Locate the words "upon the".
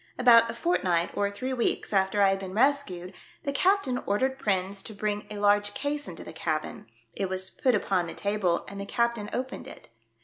7.75-8.15